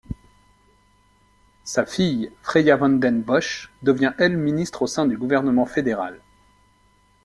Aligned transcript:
Sa 1.63 1.85
fille, 1.85 2.31
Freya 2.41 2.75
Van 2.75 2.89
den 2.89 3.21
Bossche 3.21 3.69
devient, 3.83 4.13
elle, 4.17 4.35
ministre 4.35 4.81
au 4.81 4.87
sein 4.87 5.05
du 5.05 5.15
gouvernement 5.15 5.67
fédéral. 5.67 6.19